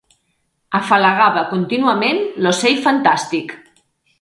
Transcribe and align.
Afalagava 0.77 1.45
contínuament 1.51 2.25
l'ocell 2.47 2.83
fantàstic 2.89 3.55